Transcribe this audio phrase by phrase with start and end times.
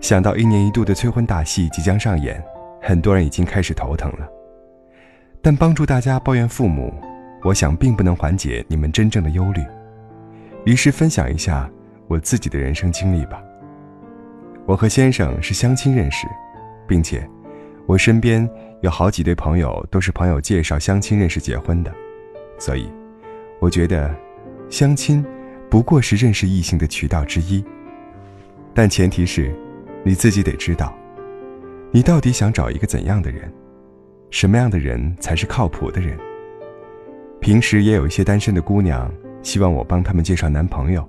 [0.00, 2.42] 想到一年一度的催婚大戏即将上演，
[2.80, 4.28] 很多人已经开始头疼了。
[5.42, 6.92] 但帮助大家抱怨父母，
[7.44, 9.64] 我想并不能缓解你们真正的忧虑。
[10.64, 11.68] 于是分享一下
[12.06, 13.42] 我自己的人生经历吧。
[14.66, 16.26] 我和先生是相亲认识，
[16.86, 17.28] 并且
[17.86, 18.48] 我身边
[18.82, 21.92] 有好几对朋友都是朋友介绍相亲认识结婚的，
[22.58, 22.90] 所以
[23.60, 24.14] 我觉得
[24.68, 25.24] 相亲
[25.70, 27.64] 不过是认识异性的渠道之一。
[28.74, 29.54] 但前提是，
[30.08, 30.96] 你自己得知道，
[31.90, 33.52] 你到底想找一个怎样的人，
[34.30, 36.16] 什么样的人才是靠谱的人。
[37.40, 41.06] 平时也有一些单身的姑娘希望我帮他们介绍男朋友，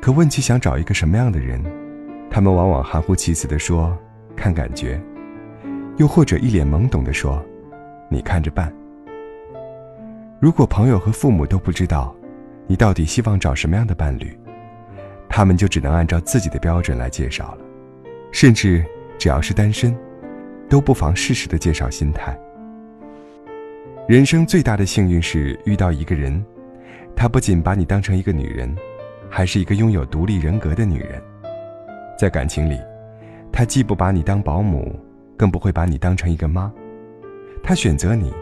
[0.00, 1.60] 可问起想找一个什么样的人，
[2.30, 3.98] 他们往往含糊其辞地说
[4.36, 5.02] 看感觉，
[5.96, 7.44] 又或者一脸懵懂地说，
[8.08, 8.72] 你看着办。
[10.38, 12.14] 如果朋友和父母都不知道，
[12.68, 14.38] 你到底希望找什么样的伴侣？
[15.28, 17.64] 他们就只能按照自己的标准来介绍了，
[18.30, 18.84] 甚至
[19.18, 19.96] 只要是单身，
[20.68, 22.38] 都不妨试试的介绍心态。
[24.06, 26.44] 人生最大的幸运是遇到一个人，
[27.14, 28.74] 他不仅把你当成一个女人，
[29.28, 31.22] 还是一个拥有独立人格的女人。
[32.18, 32.78] 在感情里，
[33.52, 34.98] 他既不把你当保姆，
[35.36, 36.72] 更不会把你当成一个妈。
[37.62, 38.32] 他选择你，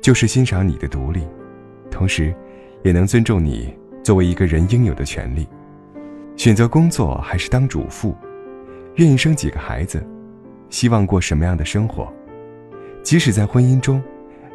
[0.00, 1.26] 就是欣赏你的独立，
[1.90, 2.34] 同时，
[2.82, 5.46] 也能尊重你作为一个人应有的权利。
[6.36, 8.16] 选择工作还是当主妇，
[8.96, 10.04] 愿意生几个孩子，
[10.68, 12.12] 希望过什么样的生活？
[13.02, 14.02] 即使在婚姻中，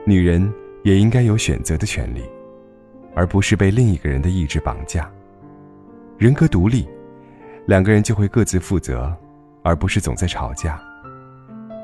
[0.05, 0.51] 女人
[0.83, 2.21] 也应该有选择的权利，
[3.15, 5.09] 而不是被另一个人的意志绑架。
[6.17, 6.87] 人格独立，
[7.65, 9.15] 两个人就会各自负责，
[9.63, 10.79] 而不是总在吵架。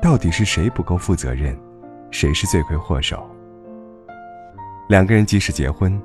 [0.00, 1.58] 到底是谁不够负责任，
[2.10, 3.28] 谁是罪魁祸首？
[4.88, 6.00] 两个人即使结婚，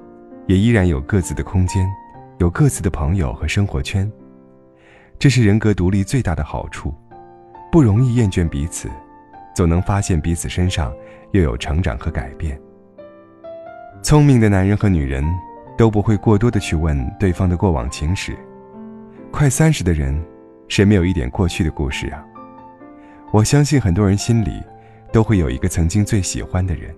[0.47, 1.87] 也依然有各自的空间。
[2.39, 4.09] 有各自的朋友和生活圈，
[5.19, 6.95] 这是人格独立最大的好处，
[7.69, 8.89] 不容易厌倦彼此，
[9.53, 10.93] 总能发现彼此身上
[11.33, 12.57] 又有成长和改变。
[14.01, 15.21] 聪明的男人和女人
[15.77, 18.33] 都不会过多的去问对方的过往情史，
[19.29, 20.17] 快三十的人，
[20.69, 22.25] 谁没有一点过去的故事啊？
[23.33, 24.63] 我相信很多人心里
[25.11, 26.95] 都会有一个曾经最喜欢的人，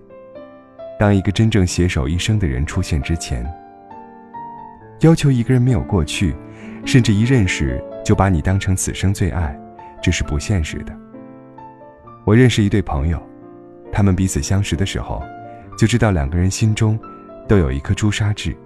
[0.96, 3.44] 当一个真正携手一生的人出现之前。
[5.00, 6.36] 要求一个人没有过去，
[6.84, 9.58] 甚至一认识就把你当成此生最爱，
[10.02, 10.96] 这是不现实的。
[12.24, 13.20] 我认识一对朋友，
[13.92, 15.22] 他们彼此相识的时候，
[15.76, 16.98] 就知道两个人心中
[17.48, 18.56] 都有一颗朱砂痣，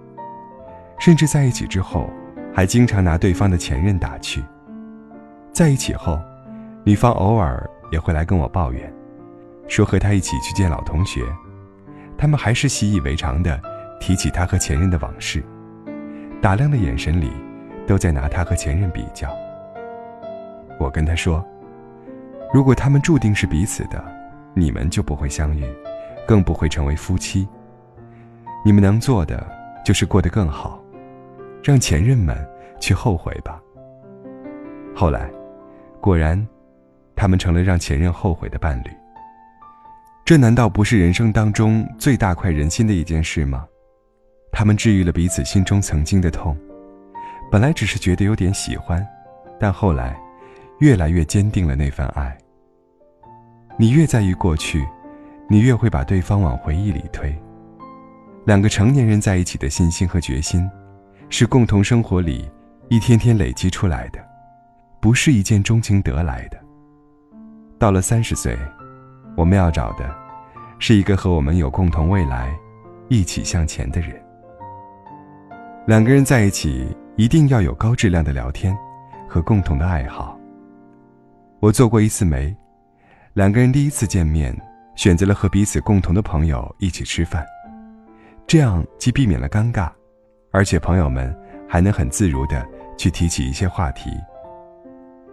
[0.98, 2.10] 甚至在一起之后，
[2.54, 4.42] 还经常拿对方的前任打趣。
[5.53, 6.18] 在一起后，
[6.84, 8.92] 女方偶尔也会来跟我抱怨，
[9.68, 11.22] 说和他一起去见老同学，
[12.18, 13.60] 他们还是习以为常的
[14.00, 15.42] 提起他和前任的往事。
[16.42, 17.30] 打量的眼神里，
[17.86, 19.28] 都在拿他和前任比较。
[20.78, 21.44] 我跟他说
[22.52, 24.04] ：“如果他们注定是彼此的，
[24.54, 25.64] 你们就不会相遇，
[26.26, 27.48] 更不会成为夫妻。
[28.64, 29.47] 你们能做的
[29.84, 30.82] 就是过得更好，
[31.62, 32.36] 让前任们
[32.80, 33.60] 去后悔吧。”
[34.94, 35.30] 后来，
[36.00, 36.47] 果然，
[37.14, 38.91] 他们成了让前任后悔的伴侣。
[40.24, 43.64] 这难道不是人生当中最大快人心的一件事吗？
[44.50, 46.56] 他们治愈了彼此心中曾经的痛，
[47.50, 49.06] 本来只是觉得有点喜欢，
[49.58, 50.18] 但后来，
[50.80, 52.36] 越来越坚定了那份爱。
[53.78, 54.86] 你越在意过去，
[55.48, 57.34] 你越会把对方往回忆里推。
[58.44, 60.68] 两个成年人在一起的信心和决心，
[61.28, 62.50] 是共同生活里
[62.88, 64.18] 一天天累积出来的，
[65.00, 66.58] 不是一见钟情得来的。
[67.78, 68.56] 到了三十岁，
[69.36, 70.15] 我们要找的，
[70.78, 72.56] 是一个和我们有共同未来，
[73.09, 74.21] 一起向前的人。
[75.86, 78.77] 两个人在一起一定要有高质量的聊天，
[79.27, 80.39] 和共同的爱好。
[81.60, 82.54] 我做过一次媒，
[83.33, 84.54] 两个人第一次见面，
[84.97, 87.42] 选择了和彼此共同的朋友一起吃饭，
[88.47, 89.91] 这样既避免了尴尬，
[90.51, 91.34] 而且朋友们
[91.66, 92.66] 还能很自如的
[92.98, 94.10] 去提起一些话题。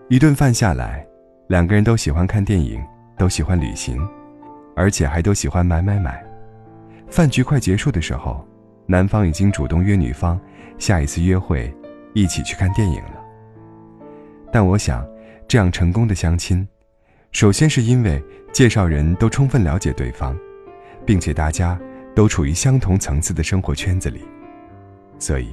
[0.07, 1.05] 一顿饭下来，
[1.47, 2.81] 两个人都喜欢看电影，
[3.17, 3.99] 都喜欢旅行，
[4.73, 6.23] 而且还都喜欢买买买。
[7.09, 8.47] 饭局快结束的时候。
[8.85, 10.39] 男方已经主动约女方，
[10.77, 11.73] 下一次约会，
[12.13, 13.23] 一起去看电影了。
[14.51, 15.07] 但我想，
[15.47, 16.67] 这样成功的相亲，
[17.31, 20.37] 首先是因为介绍人都充分了解对方，
[21.05, 21.79] 并且大家
[22.13, 24.21] 都处于相同层次的生活圈子里，
[25.17, 25.47] 所以，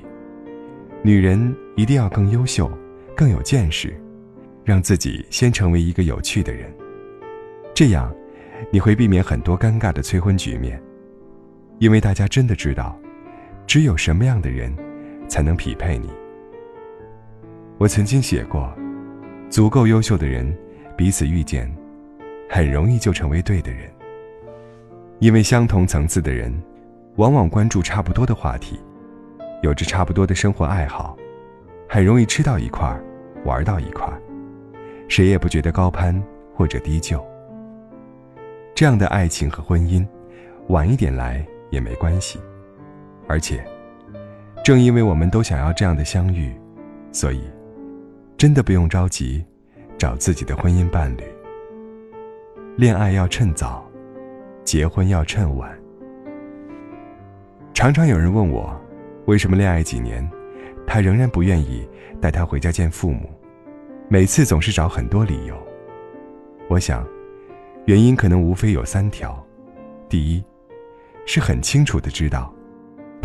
[1.02, 2.70] 女人一定要更优秀、
[3.16, 3.98] 更有见识，
[4.64, 6.70] 让自己先成为一个有趣的人，
[7.72, 8.12] 这样，
[8.70, 10.78] 你会避免很多尴尬的催婚局面，
[11.78, 12.98] 因为大家真的知道，
[13.70, 14.74] 只有什么样的人，
[15.28, 16.10] 才能匹配你。
[17.78, 18.68] 我曾经写过，
[19.48, 20.52] 足够优秀的人。
[20.96, 21.72] 彼此遇见，
[22.48, 23.88] 很容易就成为对的人。
[25.20, 26.52] 因为相同层次的人，
[27.14, 28.76] 往往关注差不多的话题，
[29.62, 31.16] 有着差不多的生活爱好，
[31.88, 33.00] 很容易吃到一块儿，
[33.44, 34.20] 玩到一块儿，
[35.06, 36.20] 谁也不觉得高攀
[36.56, 37.24] 或者低就。
[38.74, 40.04] 这样的爱情和婚姻，
[40.70, 42.40] 晚一点来也没关系。
[43.30, 43.64] 而且，
[44.64, 46.52] 正因为我们都想要这样的相遇，
[47.12, 47.40] 所以，
[48.36, 49.44] 真的不用着急。
[49.96, 51.22] 找自己的婚姻伴侣，
[52.74, 53.86] 恋爱要趁早，
[54.64, 55.70] 结婚要趁晚。
[57.74, 58.74] 常常有人问我，
[59.26, 60.26] 为什么恋爱几年，
[60.86, 61.86] 他仍然不愿意
[62.18, 63.28] 带她回家见父母，
[64.08, 65.54] 每次总是找很多理由。
[66.70, 67.06] 我想，
[67.84, 69.38] 原因可能无非有三条：
[70.08, 70.42] 第一，
[71.26, 72.50] 是很清楚的知道，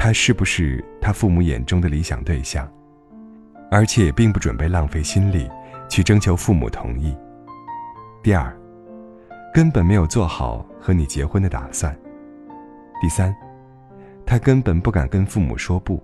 [0.06, 2.72] 他是不是他父母眼中的理想对象，
[3.72, 5.50] 而且也并不准备浪费心力。
[5.90, 7.18] 去征求父母同意。
[8.22, 8.56] 第二，
[9.52, 11.98] 根本没有做好和你结婚的打算。
[13.02, 13.36] 第三，
[14.28, 16.04] 他根本不敢跟父母说不，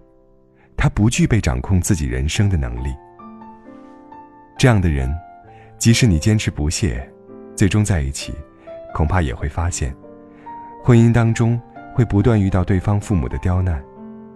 [0.75, 2.95] 他不具备掌控自己人生的能力。
[4.57, 5.15] 这样的人，
[5.77, 7.07] 即使你坚持不懈，
[7.55, 8.33] 最终在一起，
[8.95, 9.95] 恐怕也会发现，
[10.83, 11.61] 婚姻当中
[11.93, 13.83] 会不断遇到对方父母的刁难、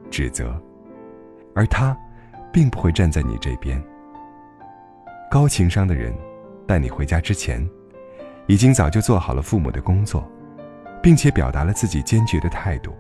[0.10, 0.60] 指责，
[1.54, 1.98] 而他，
[2.52, 3.81] 并不会站在你这边。
[5.30, 6.13] 高情商的人，
[6.68, 7.68] 带你回家之前，
[8.48, 10.24] 已经早就做好了父母的工作，
[11.02, 12.94] 并且表达了自己坚决的态度。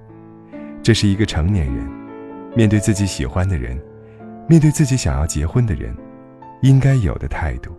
[0.83, 1.89] 这是一个成年人，
[2.55, 3.79] 面对自己喜欢的人，
[4.47, 5.95] 面对自己想要结婚的人，
[6.61, 7.71] 应该有的态度。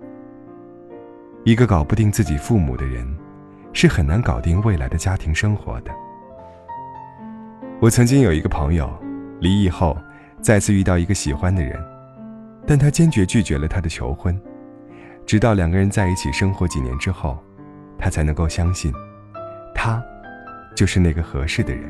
[1.45, 3.07] 一个搞不定自己父母的人，
[3.73, 5.93] 是很难搞定未来的家庭生活的。
[7.79, 8.91] 我曾经有一个朋友，
[9.41, 9.97] 离异后，
[10.41, 11.79] 再次遇到一个喜欢的人。
[12.67, 14.37] 但他坚决拒绝了他的求婚，
[15.25, 17.39] 直到两个人在一起生活几年之后，
[17.97, 18.93] 他才能够相信，
[19.75, 20.03] 他
[20.75, 21.85] 就是那个合适的人。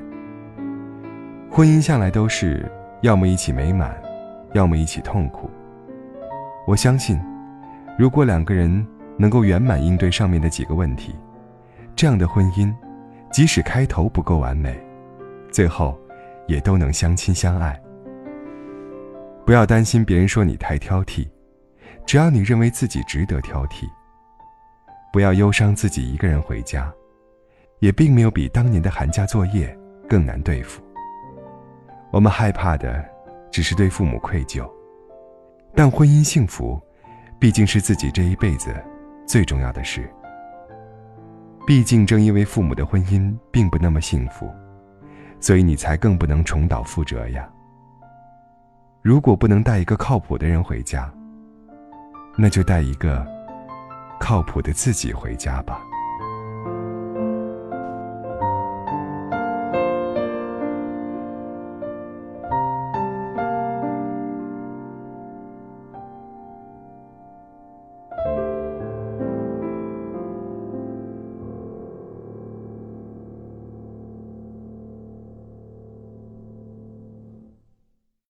[1.50, 2.70] 婚姻向来都是
[3.00, 3.96] 要么一起美满，
[4.52, 5.50] 要么一起痛苦。
[6.66, 7.18] 我相信，
[7.98, 11.14] 如果两个人能够圆满应对上面的几个问题，
[11.94, 12.70] 这样的婚姻，
[13.32, 14.78] 即使开头不够完美，
[15.50, 15.98] 最后
[16.46, 17.80] 也都能相亲相爱。
[19.44, 21.28] 不要担心别人说你太挑剔，
[22.04, 23.88] 只要你认为自己值得挑剔。
[25.12, 26.92] 不要忧伤自己一个人回家，
[27.78, 29.74] 也并没有比当年的寒假作业
[30.08, 30.82] 更难对付。
[32.10, 33.04] 我们害怕的
[33.50, 34.68] 只是对父母愧疚，
[35.74, 36.80] 但婚姻幸福，
[37.38, 38.74] 毕竟是自己这一辈子
[39.26, 40.08] 最重要的事。
[41.66, 44.48] 毕竟正因为父母的婚姻并不那么幸福，
[45.40, 47.48] 所以你才更不能重蹈覆辙呀。
[49.02, 51.08] 如果不能带一个靠谱的人回家，
[52.36, 53.24] 那就带一个
[54.18, 55.80] 靠谱的自己回家吧。